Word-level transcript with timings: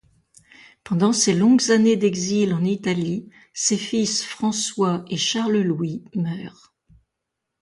Pendant 0.83 1.13
ces 1.13 1.35
longues 1.35 1.69
années 1.69 1.95
d'exil 1.95 2.55
en 2.55 2.63
Italie, 2.63 3.29
ses 3.53 3.77
fils 3.77 4.23
François 4.23 5.05
et 5.11 5.17
Charles 5.17 5.59
Louis 5.61 6.03
meurent. 6.15 6.73